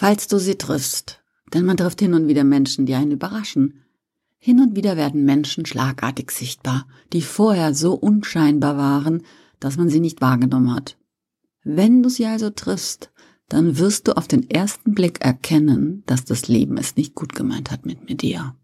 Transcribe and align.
Falls 0.00 0.28
du 0.28 0.38
sie 0.38 0.54
triffst, 0.54 1.20
denn 1.52 1.66
man 1.66 1.76
trifft 1.76 2.00
hin 2.00 2.14
und 2.14 2.26
wieder 2.26 2.42
Menschen, 2.42 2.86
die 2.86 2.94
einen 2.94 3.10
überraschen. 3.10 3.82
Hin 4.38 4.58
und 4.58 4.74
wieder 4.74 4.96
werden 4.96 5.26
Menschen 5.26 5.66
schlagartig 5.66 6.30
sichtbar, 6.30 6.88
die 7.12 7.20
vorher 7.20 7.74
so 7.74 7.92
unscheinbar 7.92 8.78
waren, 8.78 9.24
dass 9.58 9.76
man 9.76 9.90
sie 9.90 10.00
nicht 10.00 10.22
wahrgenommen 10.22 10.74
hat. 10.74 10.96
Wenn 11.64 12.02
du 12.02 12.08
sie 12.08 12.24
also 12.24 12.48
triffst, 12.48 13.12
dann 13.50 13.76
wirst 13.76 14.08
du 14.08 14.16
auf 14.16 14.26
den 14.26 14.48
ersten 14.48 14.94
Blick 14.94 15.20
erkennen, 15.20 16.02
dass 16.06 16.24
das 16.24 16.48
Leben 16.48 16.78
es 16.78 16.96
nicht 16.96 17.14
gut 17.14 17.34
gemeint 17.34 17.70
hat 17.70 17.84
mit 17.84 18.08
Medea. 18.08 18.56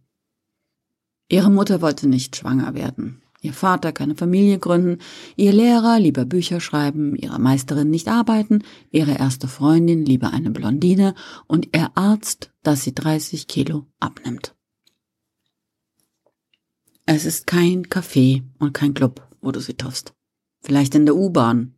Ihre 1.29 1.51
Mutter 1.51 1.83
wollte 1.83 2.09
nicht 2.09 2.37
schwanger 2.37 2.73
werden, 2.73 3.21
ihr 3.47 3.53
Vater 3.53 3.93
keine 3.93 4.17
Familie 4.17 4.59
gründen, 4.59 4.99
ihr 5.37 5.53
Lehrer 5.53 5.99
lieber 5.99 6.25
Bücher 6.25 6.61
schreiben, 6.61 7.15
ihre 7.17 7.39
Meisterin 7.39 7.89
nicht 7.89 8.09
arbeiten, 8.09 8.63
ihre 8.91 9.13
erste 9.13 9.49
Freundin 9.49 10.05
lieber 10.05 10.33
eine 10.33 10.51
Blondine 10.51 11.15
und 11.47 11.75
ihr 11.75 11.91
Arzt, 11.95 12.53
dass 12.63 12.83
sie 12.83 12.95
30 12.95 13.47
Kilo 13.47 13.87
abnimmt. 14.01 14.55
Es 17.07 17.25
ist 17.25 17.47
kein 17.47 17.87
Café 17.87 18.43
und 18.59 18.75
kein 18.75 18.93
Club, 18.93 19.27
wo 19.41 19.53
du 19.53 19.61
sie 19.61 19.75
triffst. 19.75 20.13
Vielleicht 20.61 20.97
in 20.97 21.07
der 21.07 21.15
U-Bahn. 21.15 21.75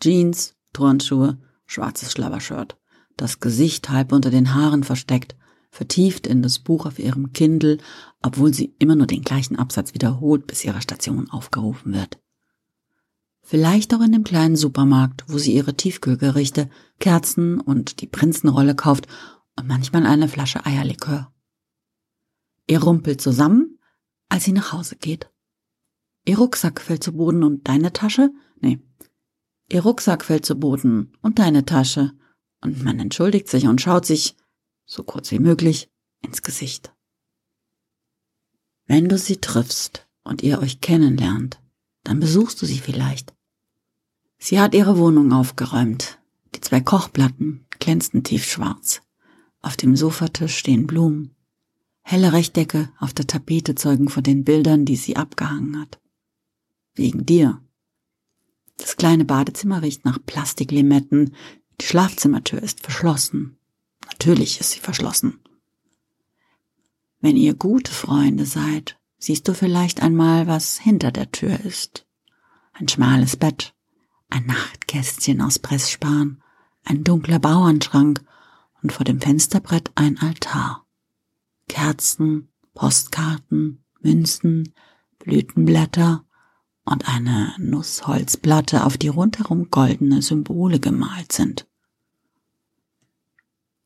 Jeans, 0.00 0.56
Turnschuhe, 0.72 1.38
schwarzes 1.64 2.10
Schlabbershirt, 2.10 2.76
das 3.16 3.38
Gesicht 3.38 3.88
halb 3.88 4.10
unter 4.10 4.30
den 4.30 4.52
Haaren 4.52 4.82
versteckt, 4.82 5.36
vertieft 5.74 6.28
in 6.28 6.40
das 6.40 6.60
Buch 6.60 6.86
auf 6.86 7.00
ihrem 7.00 7.32
Kindle, 7.32 7.78
obwohl 8.22 8.54
sie 8.54 8.74
immer 8.78 8.94
nur 8.94 9.08
den 9.08 9.22
gleichen 9.22 9.56
Absatz 9.56 9.92
wiederholt, 9.92 10.46
bis 10.46 10.64
ihre 10.64 10.80
Station 10.80 11.28
aufgerufen 11.30 11.92
wird. 11.92 12.20
Vielleicht 13.42 13.92
auch 13.92 14.00
in 14.00 14.12
dem 14.12 14.22
kleinen 14.22 14.54
Supermarkt, 14.54 15.24
wo 15.26 15.36
sie 15.36 15.52
ihre 15.52 15.74
Tiefkühlgerichte, 15.74 16.70
Kerzen 17.00 17.60
und 17.60 18.00
die 18.00 18.06
Prinzenrolle 18.06 18.76
kauft 18.76 19.08
und 19.56 19.66
manchmal 19.66 20.06
eine 20.06 20.28
Flasche 20.28 20.64
Eierlikör. 20.64 21.32
Ihr 22.68 22.80
rumpelt 22.80 23.20
zusammen, 23.20 23.78
als 24.28 24.44
sie 24.44 24.52
nach 24.52 24.72
Hause 24.72 24.94
geht. 24.94 25.28
Ihr 26.24 26.38
Rucksack 26.38 26.80
fällt 26.80 27.02
zu 27.02 27.12
Boden 27.12 27.42
und 27.42 27.68
deine 27.68 27.92
Tasche? 27.92 28.30
Nee, 28.60 28.78
Ihr 29.70 29.82
Rucksack 29.82 30.24
fällt 30.24 30.46
zu 30.46 30.54
Boden 30.58 31.12
und 31.20 31.38
deine 31.40 31.64
Tasche, 31.64 32.12
und 32.60 32.82
man 32.84 33.00
entschuldigt 33.00 33.48
sich 33.48 33.66
und 33.66 33.80
schaut 33.80 34.06
sich, 34.06 34.36
so 34.84 35.02
kurz 35.02 35.30
wie 35.30 35.38
möglich, 35.38 35.90
ins 36.22 36.42
Gesicht. 36.42 36.92
Wenn 38.86 39.08
du 39.08 39.18
sie 39.18 39.38
triffst 39.38 40.06
und 40.22 40.42
ihr 40.42 40.58
euch 40.60 40.80
kennenlernt, 40.80 41.60
dann 42.02 42.20
besuchst 42.20 42.60
du 42.60 42.66
sie 42.66 42.78
vielleicht. 42.78 43.34
Sie 44.38 44.60
hat 44.60 44.74
ihre 44.74 44.98
Wohnung 44.98 45.32
aufgeräumt. 45.32 46.18
Die 46.54 46.60
zwei 46.60 46.80
Kochplatten 46.80 47.66
glänzten 47.78 48.24
tiefschwarz. 48.24 49.00
Auf 49.60 49.76
dem 49.76 49.96
Sofatisch 49.96 50.56
stehen 50.56 50.86
Blumen. 50.86 51.34
Helle 52.02 52.34
Rechtecke 52.34 52.92
auf 52.98 53.14
der 53.14 53.26
Tapete 53.26 53.74
zeugen 53.74 54.10
von 54.10 54.22
den 54.22 54.44
Bildern, 54.44 54.84
die 54.84 54.96
sie 54.96 55.16
abgehangen 55.16 55.80
hat. 55.80 55.98
Wegen 56.94 57.24
dir 57.24 57.64
das 58.76 58.96
kleine 58.96 59.24
Badezimmer 59.24 59.82
riecht 59.82 60.04
nach 60.04 60.18
Plastiklimetten. 60.24 61.34
Die 61.80 61.86
Schlafzimmertür 61.86 62.62
ist 62.62 62.80
verschlossen. 62.80 63.58
Natürlich 64.14 64.60
ist 64.60 64.70
sie 64.70 64.78
verschlossen. 64.78 65.40
Wenn 67.20 67.36
ihr 67.36 67.54
gute 67.54 67.90
Freunde 67.90 68.46
seid, 68.46 68.96
siehst 69.18 69.48
du 69.48 69.54
vielleicht 69.54 70.02
einmal, 70.02 70.46
was 70.46 70.78
hinter 70.78 71.10
der 71.10 71.32
Tür 71.32 71.58
ist. 71.60 72.06
Ein 72.74 72.86
schmales 72.86 73.36
Bett, 73.36 73.74
ein 74.30 74.46
Nachtkästchen 74.46 75.40
aus 75.40 75.58
Pressspan, 75.58 76.40
ein 76.84 77.02
dunkler 77.02 77.40
Bauernschrank 77.40 78.24
und 78.82 78.92
vor 78.92 79.04
dem 79.04 79.20
Fensterbrett 79.20 79.90
ein 79.96 80.16
Altar. 80.20 80.86
Kerzen, 81.68 82.50
Postkarten, 82.72 83.84
Münzen, 84.00 84.74
Blütenblätter 85.18 86.24
und 86.84 87.08
eine 87.08 87.52
Nussholzplatte, 87.58 88.84
auf 88.84 88.96
die 88.96 89.08
rundherum 89.08 89.70
goldene 89.70 90.22
Symbole 90.22 90.78
gemalt 90.78 91.32
sind. 91.32 91.66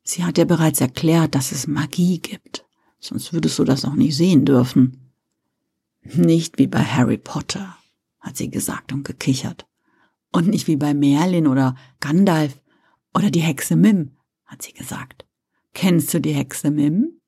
Sie 0.09 0.25
hat 0.25 0.37
dir 0.37 0.47
bereits 0.47 0.81
erklärt, 0.81 1.35
dass 1.35 1.53
es 1.53 1.67
Magie 1.67 2.19
gibt, 2.19 2.65
sonst 2.99 3.33
würdest 3.33 3.59
du 3.59 3.65
das 3.65 3.85
auch 3.85 3.95
nicht 3.95 4.17
sehen 4.17 4.45
dürfen. 4.45 5.13
Nicht 6.03 6.59
wie 6.59 6.67
bei 6.67 6.83
Harry 6.83 7.19
Potter, 7.19 7.77
hat 8.21 8.37
sie 8.37 8.51
gesagt 8.51 8.93
und 8.93 9.05
gekichert. 9.05 9.67
Und 10.33 10.49
nicht 10.49 10.67
wie 10.67 10.77
bei 10.77 10.95
Merlin 10.95 11.47
oder 11.47 11.75
Gandalf 12.01 12.61
oder 13.15 13.31
die 13.31 13.41
Hexe 13.41 13.77
Mim, 13.77 14.17
hat 14.47 14.63
sie 14.63 14.73
gesagt. 14.73 15.27
Kennst 15.75 16.15
du 16.15 16.21
die 16.21 16.33
Hexe 16.33 16.71
Mim? 16.71 17.21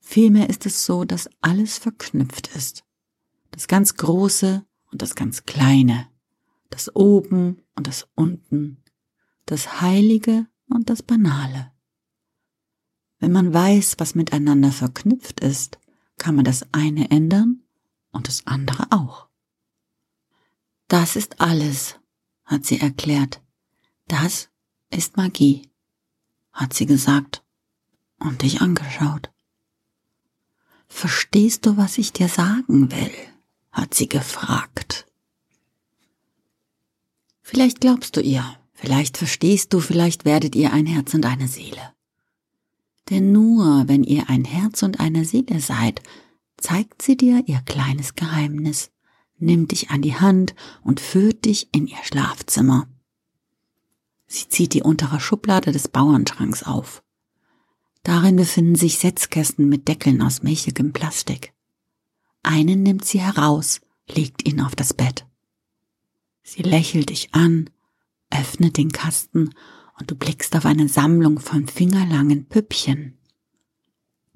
Vielmehr 0.00 0.48
ist 0.48 0.64
es 0.64 0.86
so, 0.86 1.04
dass 1.04 1.28
alles 1.40 1.78
verknüpft 1.78 2.54
ist 2.54 2.84
das 3.50 3.66
ganz 3.66 3.96
Große 3.96 4.64
und 4.92 5.02
das 5.02 5.14
ganz 5.14 5.44
Kleine, 5.44 6.06
das 6.70 6.94
Oben 6.94 7.62
und 7.74 7.86
das 7.86 8.08
Unten, 8.14 8.82
das 9.46 9.80
Heilige 9.80 10.46
und 10.68 10.90
das 10.90 11.02
Banale. 11.02 11.72
Wenn 13.18 13.32
man 13.32 13.52
weiß, 13.52 13.96
was 13.98 14.14
miteinander 14.14 14.72
verknüpft 14.72 15.40
ist, 15.40 15.78
kann 16.18 16.36
man 16.36 16.44
das 16.44 16.66
eine 16.72 17.10
ändern 17.10 17.62
und 18.12 18.28
das 18.28 18.46
andere 18.46 18.86
auch. 18.90 19.28
Das 20.88 21.16
ist 21.16 21.40
alles, 21.40 21.96
hat 22.44 22.64
sie 22.64 22.80
erklärt. 22.80 23.42
Das 24.06 24.48
ist 24.90 25.16
Magie, 25.16 25.68
hat 26.52 26.72
sie 26.74 26.86
gesagt 26.86 27.44
und 28.18 28.42
dich 28.42 28.60
angeschaut. 28.60 29.30
Verstehst 30.88 31.66
du, 31.66 31.76
was 31.76 31.98
ich 31.98 32.12
dir 32.12 32.28
sagen 32.28 32.90
will? 32.90 33.12
hat 33.70 33.94
sie 33.94 34.08
gefragt. 34.08 35.06
Vielleicht 37.42 37.80
glaubst 37.80 38.16
du 38.16 38.20
ihr, 38.20 38.57
vielleicht 38.78 39.18
verstehst 39.18 39.72
du, 39.72 39.80
vielleicht 39.80 40.24
werdet 40.24 40.54
ihr 40.54 40.72
ein 40.72 40.86
Herz 40.86 41.12
und 41.14 41.26
eine 41.26 41.48
Seele. 41.48 41.92
Denn 43.10 43.32
nur 43.32 43.88
wenn 43.88 44.04
ihr 44.04 44.30
ein 44.30 44.44
Herz 44.44 44.82
und 44.82 45.00
eine 45.00 45.24
Seele 45.24 45.60
seid, 45.60 46.02
zeigt 46.56 47.02
sie 47.02 47.16
dir 47.16 47.42
ihr 47.46 47.60
kleines 47.64 48.14
Geheimnis, 48.14 48.90
nimmt 49.38 49.72
dich 49.72 49.90
an 49.90 50.02
die 50.02 50.14
Hand 50.14 50.54
und 50.82 51.00
führt 51.00 51.44
dich 51.44 51.68
in 51.72 51.86
ihr 51.86 52.02
Schlafzimmer. 52.04 52.88
Sie 54.26 54.48
zieht 54.48 54.74
die 54.74 54.82
untere 54.82 55.20
Schublade 55.20 55.72
des 55.72 55.88
Bauernschranks 55.88 56.62
auf. 56.62 57.02
Darin 58.02 58.36
befinden 58.36 58.76
sich 58.76 58.98
Setzkästen 58.98 59.68
mit 59.68 59.88
Deckeln 59.88 60.22
aus 60.22 60.42
milchigem 60.42 60.92
Plastik. 60.92 61.52
Einen 62.42 62.82
nimmt 62.82 63.04
sie 63.04 63.20
heraus, 63.20 63.80
legt 64.08 64.46
ihn 64.46 64.60
auf 64.60 64.76
das 64.76 64.94
Bett. 64.94 65.26
Sie 66.42 66.62
lächelt 66.62 67.10
dich 67.10 67.34
an, 67.34 67.70
öffnet 68.30 68.76
den 68.76 68.92
Kasten 68.92 69.50
und 69.98 70.10
du 70.10 70.14
blickst 70.14 70.56
auf 70.56 70.66
eine 70.66 70.88
Sammlung 70.88 71.38
von 71.38 71.66
fingerlangen 71.66 72.46
Püppchen. 72.46 73.18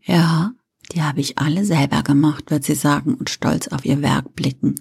Ja, 0.03 0.53
die 0.93 1.03
habe 1.03 1.21
ich 1.21 1.39
alle 1.39 1.65
selber 1.65 2.03
gemacht, 2.03 2.51
wird 2.51 2.65
sie 2.65 2.75
sagen 2.75 3.15
und 3.15 3.31
stolz 3.31 3.69
auf 3.69 3.85
ihr 3.85 4.03
Werk 4.03 4.35
blicken. 4.35 4.75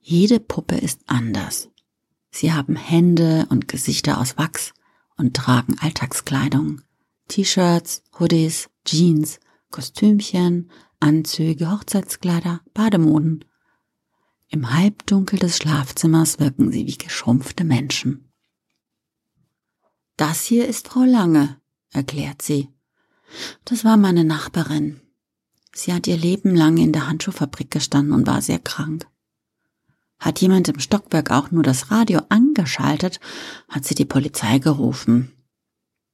Jede 0.00 0.38
Puppe 0.38 0.76
ist 0.76 1.00
anders. 1.06 1.70
Sie 2.30 2.52
haben 2.52 2.76
Hände 2.76 3.46
und 3.48 3.68
Gesichter 3.68 4.20
aus 4.20 4.36
Wachs 4.36 4.74
und 5.16 5.34
tragen 5.34 5.76
Alltagskleidung. 5.78 6.82
T-Shirts, 7.28 8.02
Hoodies, 8.18 8.68
Jeans, 8.84 9.40
Kostümchen, 9.70 10.70
Anzüge, 11.00 11.70
Hochzeitskleider, 11.70 12.60
Bademoden. 12.74 13.44
Im 14.54 14.72
Halbdunkel 14.72 15.40
des 15.40 15.56
Schlafzimmers 15.56 16.38
wirken 16.38 16.70
sie 16.70 16.86
wie 16.86 16.96
geschrumpfte 16.96 17.64
Menschen. 17.64 18.30
Das 20.16 20.44
hier 20.44 20.68
ist 20.68 20.86
Frau 20.86 21.02
Lange, 21.02 21.60
erklärt 21.90 22.40
sie. 22.40 22.68
Das 23.64 23.84
war 23.84 23.96
meine 23.96 24.22
Nachbarin. 24.22 25.00
Sie 25.72 25.92
hat 25.92 26.06
ihr 26.06 26.16
Leben 26.16 26.54
lang 26.54 26.76
in 26.76 26.92
der 26.92 27.08
Handschuhfabrik 27.08 27.72
gestanden 27.72 28.12
und 28.12 28.28
war 28.28 28.42
sehr 28.42 28.60
krank. 28.60 29.08
Hat 30.20 30.40
jemand 30.40 30.68
im 30.68 30.78
Stockwerk 30.78 31.32
auch 31.32 31.50
nur 31.50 31.64
das 31.64 31.90
Radio 31.90 32.20
angeschaltet, 32.28 33.18
hat 33.68 33.84
sie 33.84 33.96
die 33.96 34.04
Polizei 34.04 34.60
gerufen. 34.60 35.32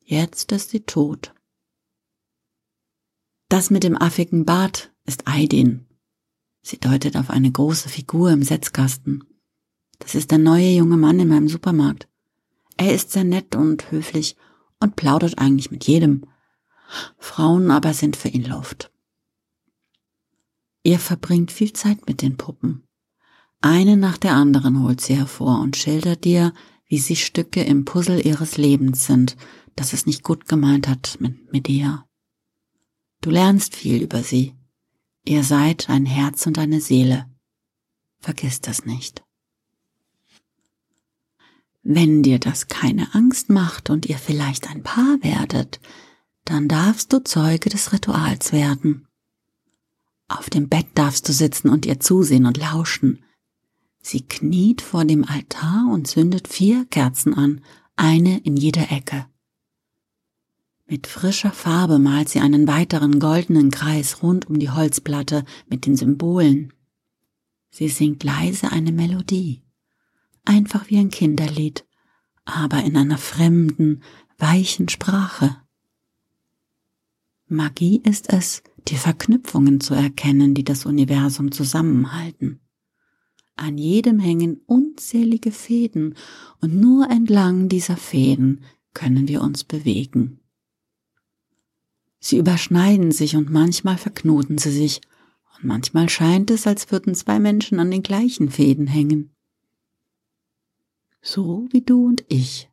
Jetzt 0.03 0.50
ist 0.53 0.70
sie 0.70 0.81
tot. 0.81 1.35
Das 3.50 3.69
mit 3.69 3.85
dem 3.85 4.00
affigen 4.00 4.47
Bart 4.47 4.94
ist 5.05 5.29
Aidin. 5.29 5.90
Sie 6.62 6.79
deutet 6.79 7.17
auf 7.17 7.31
eine 7.31 7.51
große 7.51 7.89
Figur 7.89 8.31
im 8.31 8.43
Setzkasten. 8.43 9.25
Das 9.99 10.15
ist 10.15 10.31
der 10.31 10.39
neue 10.39 10.71
junge 10.71 10.97
Mann 10.97 11.21
in 11.21 11.29
meinem 11.29 11.49
Supermarkt. 11.49 12.09
Er 12.77 12.95
ist 12.95 13.12
sehr 13.12 13.25
nett 13.25 13.55
und 13.55 13.91
höflich 13.91 14.37
und 14.81 14.97
plaudert 14.97 15.39
eigentlich 15.39 15.71
mit 15.71 15.87
jedem. 15.87 16.27
Frauen 17.19 17.71
aber 17.71 17.95
sind 17.95 18.17
für 18.17 18.29
ihn 18.29 18.45
Luft. 18.45 18.91
Er 20.83 20.99
verbringt 20.99 21.53
viel 21.53 21.73
Zeit 21.73 22.07
mit 22.07 22.23
den 22.23 22.37
Puppen. 22.37 22.85
Eine 23.61 23.97
nach 23.97 24.17
der 24.17 24.35
anderen 24.35 24.83
holt 24.83 25.01
sie 25.03 25.15
hervor 25.15 25.61
und 25.61 25.77
schildert 25.77 26.25
dir, 26.25 26.55
wie 26.87 26.99
sie 26.99 27.17
Stücke 27.17 27.63
im 27.63 27.85
Puzzle 27.85 28.25
ihres 28.25 28.56
Lebens 28.56 29.06
sind, 29.06 29.37
dass 29.77 29.93
es 29.93 30.06
nicht 30.06 30.23
gut 30.23 30.49
gemeint 30.49 30.89
hat 30.89 31.19
mit, 31.21 31.67
dir. 31.67 32.05
Du 33.21 33.31
lernst 33.31 33.77
viel 33.77 34.03
über 34.03 34.23
sie. 34.23 34.55
Ihr 35.25 35.44
seid 35.44 35.90
ein 35.90 36.06
Herz 36.06 36.46
und 36.46 36.58
eine 36.58 36.81
Seele. 36.81 37.26
Vergiss 38.20 38.61
das 38.61 38.84
nicht. 38.84 39.22
Wenn 41.82 42.22
dir 42.22 42.38
das 42.38 42.69
keine 42.69 43.14
Angst 43.14 43.49
macht 43.49 43.90
und 43.90 44.06
ihr 44.06 44.19
vielleicht 44.19 44.69
ein 44.69 44.82
Paar 44.82 45.19
werdet, 45.22 45.81
dann 46.44 46.69
darfst 46.69 47.12
du 47.12 47.22
Zeuge 47.22 47.70
des 47.70 47.93
Rituals 47.93 48.52
werden. 48.52 49.06
Auf 50.28 50.50
dem 50.50 50.69
Bett 50.69 50.87
darfst 50.94 51.28
du 51.28 51.32
sitzen 51.32 51.69
und 51.70 51.87
ihr 51.87 52.00
zusehen 52.00 52.46
und 52.46 52.56
lauschen. 52.56 53.25
Sie 54.02 54.22
kniet 54.22 54.81
vor 54.81 55.05
dem 55.05 55.25
Altar 55.25 55.88
und 55.90 56.06
zündet 56.06 56.49
vier 56.49 56.87
Kerzen 56.87 57.34
an, 57.34 57.62
eine 57.96 58.38
in 58.38 58.56
jeder 58.56 58.90
Ecke. 58.93 59.26
Mit 60.91 61.07
frischer 61.07 61.53
Farbe 61.53 61.99
malt 61.99 62.29
sie 62.29 62.41
einen 62.41 62.67
weiteren 62.67 63.19
goldenen 63.19 63.71
Kreis 63.71 64.23
rund 64.23 64.51
um 64.51 64.59
die 64.59 64.71
Holzplatte 64.71 65.47
mit 65.71 65.87
den 65.87 65.97
Symbolen. 65.97 66.75
Sie 67.71 67.89
singt 67.89 68.25
leise 68.25 68.71
eine 68.71 68.93
Melodie 68.93 69.63
einfach 70.45 70.89
wie 70.89 70.99
ein 70.99 71.11
Kinderlied, 71.11 71.87
aber 72.45 72.83
in 72.83 72.97
einer 72.97 73.19
fremden, 73.19 74.03
weichen 74.39 74.89
Sprache. 74.89 75.57
Magie 77.47 78.01
ist 78.05 78.33
es, 78.33 78.63
die 78.89 78.97
Verknüpfungen 78.97 79.81
zu 79.81 79.95
erkennen, 79.95 80.55
die 80.55 80.65
das 80.65 80.87
Universum 80.87 81.53
zusammenhalten. 81.53 82.61
An 83.57 83.77
jedem 83.77 84.19
hängen 84.19 84.61
unzählige 84.67 85.53
Fäden, 85.53 86.15
und 86.61 86.75
nur 86.75 87.11
entlang 87.11 87.69
dieser 87.69 87.97
Fäden 87.97 88.63
können 88.95 89.29
wir 89.29 89.43
uns 89.43 89.65
bewegen. 89.65 90.40
Sie 92.20 92.38
überschneiden 92.38 93.12
sich 93.12 93.34
und 93.37 93.50
manchmal 93.50 93.99
verknoten 93.99 94.58
sie 94.58 94.72
sich, 94.72 95.00
und 95.56 95.64
manchmal 95.64 96.08
scheint 96.08 96.50
es, 96.50 96.67
als 96.67 96.93
würden 96.93 97.14
zwei 97.14 97.38
Menschen 97.38 97.81
an 97.81 97.90
den 97.90 98.02
gleichen 98.02 98.50
Fäden 98.50 98.87
hängen 98.87 99.34
so 101.22 101.69
wie 101.70 101.82
du 101.82 102.06
und 102.06 102.25
ich, 102.28 102.70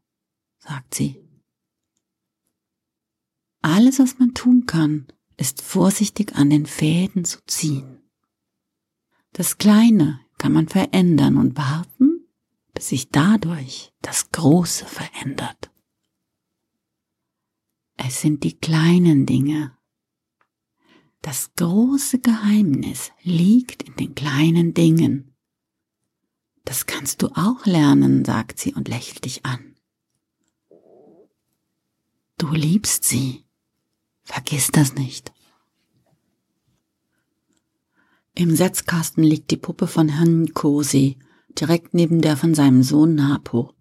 sagt 0.59 0.95
sie. 0.95 1.23
Alles, 3.61 3.99
was 3.99 4.19
man 4.19 4.33
tun 4.33 4.65
kann, 4.65 5.07
ist 5.35 5.61
vorsichtig 5.61 6.35
an 6.35 6.49
den 6.49 6.65
Fäden 6.65 7.25
zu 7.25 7.39
ziehen. 7.45 8.01
Das 9.33 9.57
Kleine 9.57 10.19
kann 10.37 10.53
man 10.53 10.67
verändern 10.67 11.37
und 11.37 11.57
warten, 11.57 12.27
bis 12.73 12.89
sich 12.89 13.09
dadurch 13.09 13.91
das 14.01 14.31
Große 14.31 14.85
verändert. 14.85 15.69
Es 17.97 18.21
sind 18.21 18.43
die 18.43 18.57
kleinen 18.57 19.25
Dinge. 19.25 19.75
Das 21.21 21.51
große 21.55 22.19
Geheimnis 22.19 23.11
liegt 23.23 23.83
in 23.83 23.95
den 23.95 24.15
kleinen 24.15 24.73
Dingen. 24.73 25.35
Das 26.63 26.85
kannst 26.85 27.21
du 27.21 27.27
auch 27.29 27.65
lernen, 27.65 28.23
sagt 28.23 28.59
sie 28.59 28.73
und 28.73 28.87
lächelt 28.87 29.25
dich 29.25 29.45
an. 29.45 29.75
Du 32.37 32.53
liebst 32.53 33.03
sie. 33.03 33.45
Vergiss 34.23 34.69
das 34.71 34.93
nicht. 34.93 35.33
Im 38.35 38.55
Setzkasten 38.55 39.23
liegt 39.23 39.49
die 39.49 39.57
Puppe 39.57 39.87
von 39.87 40.09
Herrn 40.09 40.53
Kosi, 40.53 41.17
direkt 41.49 41.95
neben 41.95 42.21
der 42.21 42.37
von 42.37 42.53
seinem 42.53 42.83
Sohn 42.83 43.15
Napo. 43.15 43.73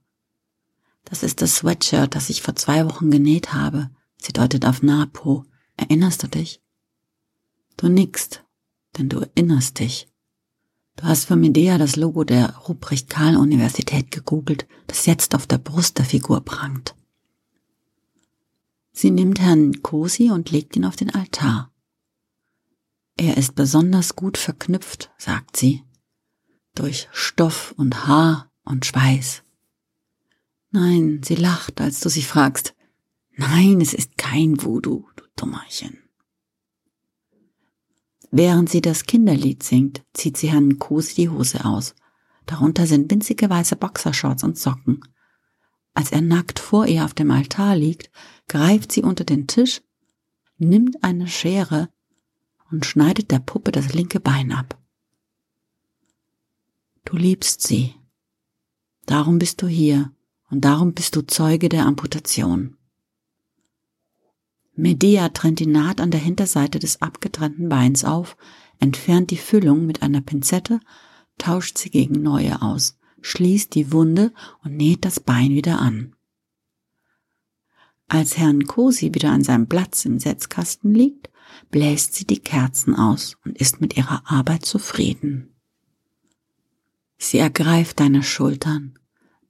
Das 1.05 1.23
ist 1.23 1.43
das 1.43 1.57
Sweatshirt, 1.57 2.15
das 2.15 2.31
ich 2.31 2.41
vor 2.41 2.57
zwei 2.57 2.87
Wochen 2.87 3.11
genäht 3.11 3.53
habe. 3.53 3.91
Sie 4.19 4.33
deutet 4.33 4.65
auf 4.65 4.83
Napo. 4.83 5.45
Erinnerst 5.77 6.23
du 6.23 6.29
dich? 6.29 6.63
Du 7.77 7.89
nickst, 7.89 8.45
denn 8.97 9.09
du 9.09 9.21
erinnerst 9.21 9.79
dich. 9.79 10.09
Du 10.97 11.05
hast 11.05 11.27
für 11.27 11.37
Medea 11.37 11.77
das 11.77 11.97
Logo 11.97 12.25
der 12.25 12.57
Ruprecht-Karl-Universität 12.57 14.11
gegoogelt, 14.11 14.67
das 14.87 15.05
jetzt 15.05 15.35
auf 15.35 15.47
der 15.47 15.59
Brust 15.59 15.99
der 15.99 16.07
Figur 16.07 16.41
prangt. 16.41 16.95
Sie 18.93 19.11
nimmt 19.11 19.41
Herrn 19.41 19.83
Kosi 19.83 20.31
und 20.31 20.51
legt 20.51 20.75
ihn 20.75 20.87
auf 20.87 20.97
den 20.97 21.15
Altar. 21.15 21.71
Er 23.19 23.37
ist 23.37 23.55
besonders 23.55 24.17
gut 24.17 24.39
verknüpft, 24.39 25.11
sagt 25.19 25.57
sie, 25.57 25.83
durch 26.75 27.09
Stoff 27.13 27.75
und 27.77 28.07
Haar 28.07 28.51
und 28.65 28.87
Schweiß. 28.87 29.43
Nein, 30.71 31.23
sie 31.25 31.35
lacht, 31.35 31.81
als 31.81 32.01
du 32.01 32.09
sie 32.09 32.23
fragst. 32.23 32.76
Nein, 33.37 33.83
es 33.83 33.93
ist 33.93 34.17
kein 34.17 34.63
Voodoo, 34.63 35.07
du 35.15 35.25
Dummerchen. 35.37 35.99
Während 38.31 38.71
sie 38.71 38.81
das 38.81 39.05
Kinderlied 39.05 39.63
singt, 39.63 40.03
zieht 40.15 40.39
sie 40.39 40.51
Herrn 40.51 40.79
Kosi 40.79 41.15
die 41.15 41.29
Hose 41.29 41.65
aus. 41.65 41.95
Darunter 42.47 42.87
sind 42.87 43.11
winzige 43.11 43.51
weiße 43.51 43.77
Boxershorts 43.77 44.43
und 44.43 44.59
Socken. 44.59 45.01
Als 45.93 46.13
er 46.13 46.23
nackt 46.23 46.59
vor 46.59 46.87
ihr 46.87 47.05
auf 47.05 47.13
dem 47.13 47.31
Altar 47.31 47.77
liegt, 47.77 48.11
greift 48.49 48.91
sie 48.93 49.03
unter 49.03 49.25
den 49.25 49.47
Tisch, 49.47 49.83
nimmt 50.57 51.05
eine 51.05 51.29
Schere 51.29 51.91
und 52.71 52.87
schneidet 52.87 53.31
der 53.31 53.39
Puppe 53.39 53.71
das 53.71 53.93
linke 53.93 54.19
Bein 54.19 54.53
ab. 54.53 54.81
Du 57.05 57.17
liebst 57.17 57.63
sie. 57.63 57.95
Darum 59.05 59.39
bist 59.39 59.61
du 59.63 59.67
hier 59.67 60.13
und 60.51 60.65
darum 60.65 60.95
bist 60.95 61.15
du 61.17 61.23
Zeuge 61.23 61.69
der 61.69 61.87
Amputation. 61.87 62.77
Medea 64.77 65.31
trennt 65.31 65.59
die 65.59 65.67
Naht 65.67 66.01
an 66.01 66.11
der 66.11 66.21
Hinterseite 66.21 66.79
des 66.79 67.01
abgetrennten 67.01 67.69
Beins 67.69 68.05
auf, 68.05 68.37
entfernt 68.79 69.31
die 69.31 69.39
Füllung 69.39 69.87
mit 69.87 70.03
einer 70.03 70.21
Pinzette, 70.21 70.81
tauscht 71.39 71.79
sie 71.79 71.91
gegen 71.91 72.23
neue 72.23 72.61
aus, 72.61 72.99
schließt 73.23 73.75
die 73.75 73.91
Wunde 73.91 74.33
und 74.63 74.77
näht 74.77 75.05
das 75.05 75.19
Bein 75.19 75.51
wieder 75.51 75.81
an. 75.81 76.15
Als 78.09 78.37
Herrn 78.37 78.67
Kosi 78.67 79.15
wieder 79.15 79.33
an 79.33 79.43
seinem 79.43 79.67
Platz 79.67 80.05
im 80.05 80.19
Setzkasten 80.19 80.95
liegt, 80.95 81.31
bläst 81.71 82.15
sie 82.15 82.27
die 82.27 82.39
Kerzen 82.39 82.95
aus 82.95 83.37
und 83.45 83.59
ist 83.59 83.81
mit 83.81 83.97
ihrer 83.97 84.31
Arbeit 84.31 84.65
zufrieden. 84.65 85.55
Sie 87.19 87.39
ergreift 87.39 87.99
deine 87.99 88.23
Schultern, 88.23 88.99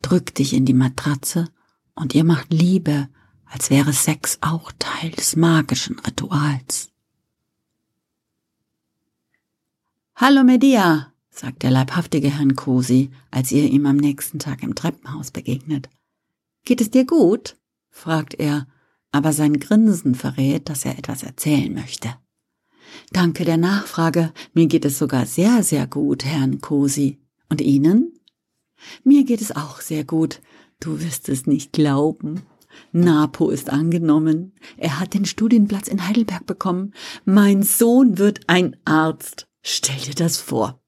drückt 0.02 0.38
dich 0.38 0.52
in 0.52 0.64
die 0.64 0.72
Matratze 0.72 1.48
und 1.94 2.14
ihr 2.14 2.24
macht 2.24 2.52
Liebe 2.52 3.08
als 3.46 3.70
wäre 3.70 3.92
Sex 3.92 4.38
auch 4.40 4.72
Teil 4.78 5.10
des 5.10 5.36
magischen 5.36 5.98
Rituals. 6.00 6.90
Hallo 10.14 10.44
Medea, 10.44 11.12
sagt 11.30 11.62
der 11.62 11.70
leibhaftige 11.70 12.30
Herrn 12.30 12.56
Kosi, 12.56 13.10
als 13.30 13.52
ihr 13.52 13.64
ihm 13.64 13.86
am 13.86 13.96
nächsten 13.96 14.38
Tag 14.38 14.62
im 14.62 14.74
Treppenhaus 14.74 15.30
begegnet. 15.30 15.88
Geht 16.64 16.80
es 16.80 16.90
dir 16.90 17.04
gut? 17.04 17.56
fragt 17.90 18.34
er, 18.34 18.66
aber 19.12 19.32
sein 19.32 19.60
Grinsen 19.60 20.14
verrät, 20.14 20.68
dass 20.68 20.84
er 20.84 20.98
etwas 20.98 21.22
erzählen 21.22 21.72
möchte. 21.72 22.14
Danke 23.10 23.44
der 23.44 23.56
Nachfrage, 23.56 24.32
mir 24.52 24.66
geht 24.66 24.84
es 24.84 24.98
sogar 24.98 25.26
sehr, 25.26 25.62
sehr 25.62 25.86
gut, 25.86 26.24
Herrn 26.24 26.60
Kosi. 26.60 27.18
Und 27.48 27.60
Ihnen? 27.60 28.12
Mir 29.04 29.24
geht 29.24 29.40
es 29.40 29.54
auch 29.54 29.80
sehr 29.80 30.04
gut. 30.04 30.40
Du 30.80 31.00
wirst 31.00 31.28
es 31.28 31.46
nicht 31.46 31.72
glauben. 31.72 32.42
Napo 32.92 33.50
ist 33.50 33.70
angenommen. 33.70 34.52
Er 34.76 35.00
hat 35.00 35.14
den 35.14 35.24
Studienplatz 35.24 35.88
in 35.88 36.06
Heidelberg 36.06 36.46
bekommen. 36.46 36.92
Mein 37.24 37.62
Sohn 37.62 38.18
wird 38.18 38.40
ein 38.48 38.76
Arzt. 38.84 39.46
Stell 39.62 39.98
dir 39.98 40.14
das 40.14 40.38
vor. 40.38 40.80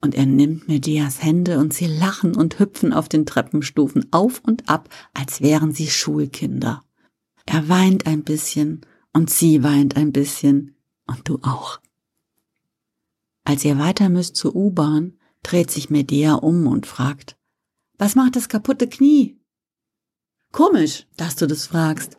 Und 0.00 0.14
er 0.14 0.26
nimmt 0.26 0.68
Medias 0.68 1.22
Hände 1.22 1.58
und 1.58 1.74
sie 1.74 1.86
lachen 1.86 2.36
und 2.36 2.58
hüpfen 2.58 2.92
auf 2.92 3.08
den 3.08 3.26
Treppenstufen 3.26 4.06
auf 4.12 4.40
und 4.44 4.68
ab, 4.68 4.88
als 5.12 5.40
wären 5.40 5.72
sie 5.72 5.88
Schulkinder. 5.88 6.84
Er 7.46 7.68
weint 7.68 8.06
ein 8.06 8.22
bisschen 8.22 8.82
und 9.12 9.30
sie 9.30 9.62
weint 9.64 9.96
ein 9.96 10.12
bisschen 10.12 10.76
und 11.06 11.28
du 11.28 11.38
auch. 11.42 11.80
Als 13.44 13.64
ihr 13.64 13.78
weiter 13.78 14.08
müsst 14.08 14.36
zur 14.36 14.54
U-Bahn, 14.54 15.14
dreht 15.42 15.70
sich 15.70 15.90
Medea 15.90 16.34
um 16.34 16.66
und 16.66 16.86
fragt, 16.86 17.36
was 17.96 18.14
macht 18.14 18.36
das 18.36 18.48
kaputte 18.48 18.88
Knie? 18.88 19.37
Komisch, 20.52 21.06
dass 21.16 21.36
du 21.36 21.46
das 21.46 21.66
fragst. 21.66 22.18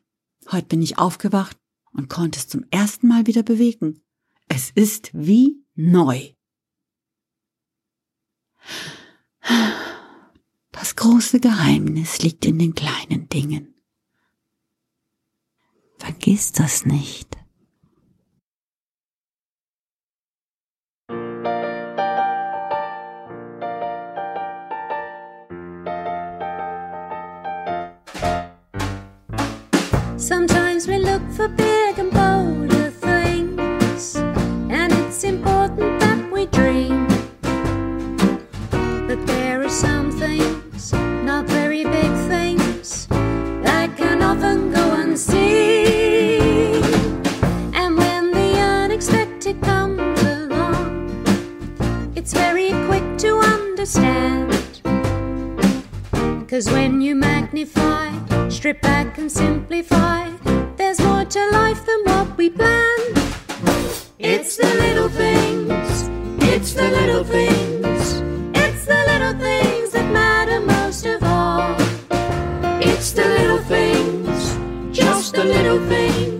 Heute 0.52 0.68
bin 0.68 0.82
ich 0.82 0.98
aufgewacht 0.98 1.58
und 1.92 2.10
konnte 2.10 2.40
es 2.40 2.48
zum 2.48 2.66
ersten 2.72 3.08
Mal 3.08 3.28
wieder 3.28 3.44
bewegen. 3.44 4.02
Es 4.48 4.72
ist 4.72 5.12
wie 5.14 5.64
neu. 5.76 6.34
Das 10.72 10.96
große 10.96 11.40
Geheimnis 11.40 12.20
liegt 12.20 12.46
in 12.46 12.60
den 12.60 12.74
kleinen 12.74 13.30
Dingen. 13.30 13.76
Vergiss 15.98 16.52
das 16.52 16.86
nicht. 16.86 17.38
Sometimes 30.30 30.88
we 30.88 31.00
look 31.00 31.24
for 31.32 31.48
big 31.48 31.98
and 31.98 32.12
bolder 32.12 32.92
things, 32.92 34.16
and 34.16 34.94
it's 34.94 35.24
important 35.24 36.00
that 36.02 36.32
we 36.32 36.46
dream. 36.46 37.08
But 39.08 39.26
there 39.26 39.64
are 39.64 39.70
some 39.70 40.12
things, 40.12 40.94
not 40.94 41.48
very 41.48 41.84
big 41.84 42.12
things, 42.30 43.08
that 43.64 43.98
can 43.98 44.22
often 44.22 44.72
go 44.72 44.94
unseen. 45.02 46.84
And 47.74 47.98
when 47.98 48.30
the 48.30 48.52
unexpected 48.84 49.60
comes 49.64 50.22
along, 50.22 51.24
it's 52.16 52.34
very 52.34 52.70
quick 52.86 53.18
to 53.26 53.40
understand. 53.40 54.82
Cause 56.48 56.70
when 56.70 57.02
you 57.02 57.16
magnify, 57.16 58.29
strip 58.50 58.82
back 58.82 59.18
and 59.18 59.32
simplify, 59.32 60.27
there's 60.75 61.00
more 61.01 61.24
to 61.24 61.50
life 61.51 61.86
than 61.86 62.01
what 62.06 62.38
we 62.38 62.50
plan. 62.50 62.98
It's 64.18 64.58
the 64.58 64.65
little 64.65 65.10
things, 65.10 66.10
it's 66.44 66.74
the 66.74 66.89
little 66.89 67.24
things, 67.24 68.22
it's 68.56 68.86
the 68.86 69.03
little 69.08 69.39
things 69.39 69.91
that 69.91 70.12
matter 70.12 70.60
most 70.62 71.06
of 71.06 71.24
all. 71.24 71.75
It's 72.82 73.12
the 73.12 73.25
little 73.25 73.60
things, 73.60 74.58
just 74.98 75.36
the 75.36 75.44
little 75.44 75.79
things, 75.88 76.38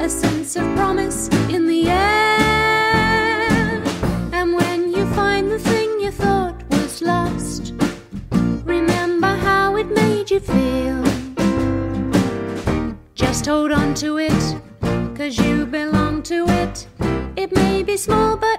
a 0.00 0.08
sense 0.08 0.56
of 0.56 0.64
promise 0.76 1.28
in 1.50 1.66
the 1.66 1.90
air. 1.90 3.82
And 4.32 4.54
when 4.54 4.90
you 4.90 5.04
find 5.14 5.50
the 5.50 5.58
thing 5.58 6.00
you 6.00 6.10
thought 6.10 6.56
was 6.70 7.02
lost, 7.02 7.74
remember 8.64 9.26
how 9.26 9.76
it 9.76 9.88
made 9.94 10.30
you 10.30 10.40
feel. 10.40 11.04
Just 13.14 13.44
hold 13.44 13.72
on 13.72 13.92
to 13.96 14.16
it, 14.16 14.56
cause 15.14 15.36
you 15.36 15.66
belong 15.66 16.22
to 16.22 16.46
it. 16.48 16.86
It 17.36 17.54
may 17.54 17.82
be 17.82 17.98
small, 17.98 18.38
but 18.38 18.49